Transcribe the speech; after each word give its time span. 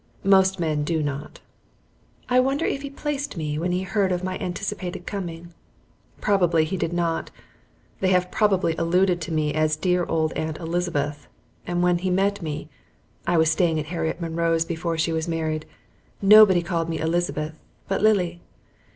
Most 0.23 0.59
men 0.59 0.83
do 0.83 1.03
not. 1.03 1.41
I 2.27 2.39
wonder 2.39 2.65
if 2.65 2.81
he 2.81 2.89
placed 2.89 3.37
me 3.37 3.59
when 3.59 3.71
he 3.71 3.83
heard 3.83 4.11
of 4.11 4.23
my 4.23 4.35
anticipated 4.39 5.05
coming. 5.05 5.53
Probably 6.19 6.65
he 6.65 6.75
did 6.75 6.91
not. 6.91 7.29
They 7.99 8.07
have 8.07 8.31
probably 8.31 8.75
alluded 8.77 9.21
to 9.21 9.31
me 9.31 9.53
as 9.53 9.75
dear 9.75 10.05
old 10.05 10.33
Aunt 10.33 10.57
Elizabeth, 10.57 11.27
and 11.67 11.83
when 11.83 11.99
he 11.99 12.09
met 12.09 12.41
me 12.41 12.67
(I 13.27 13.37
was 13.37 13.51
staying 13.51 13.79
at 13.79 13.85
Harriet 13.93 14.19
Munroe's 14.19 14.65
before 14.65 14.97
she 14.97 15.13
was 15.13 15.27
married) 15.27 15.67
nobody 16.19 16.63
called 16.63 16.89
me 16.89 16.97
Elizabeth, 16.97 17.59
but 17.87 18.01
Lily. 18.01 18.41